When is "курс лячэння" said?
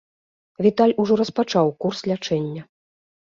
1.85-2.61